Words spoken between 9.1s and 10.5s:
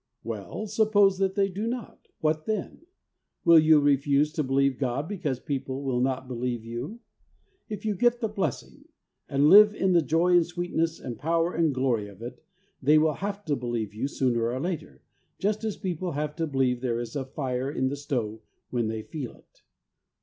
and live in the joy and